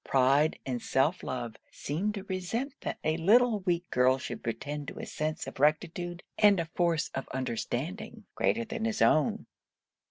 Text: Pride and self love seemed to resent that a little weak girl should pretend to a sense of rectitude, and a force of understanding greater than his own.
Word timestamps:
Pride 0.03 0.57
and 0.65 0.81
self 0.81 1.21
love 1.21 1.57
seemed 1.69 2.15
to 2.15 2.23
resent 2.23 2.73
that 2.81 2.97
a 3.03 3.17
little 3.17 3.59
weak 3.59 3.87
girl 3.91 4.17
should 4.17 4.41
pretend 4.41 4.87
to 4.87 4.97
a 4.97 5.05
sense 5.05 5.45
of 5.45 5.59
rectitude, 5.59 6.23
and 6.39 6.59
a 6.59 6.65
force 6.73 7.11
of 7.13 7.27
understanding 7.29 8.25
greater 8.33 8.65
than 8.65 8.85
his 8.85 9.03
own. 9.03 9.45